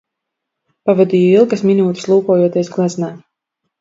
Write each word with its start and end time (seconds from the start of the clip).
Pavadīju 0.89 1.37
ilgas 1.43 1.63
minūtes, 1.71 2.07
lūkojoties 2.13 2.73
gleznā. 2.79 3.13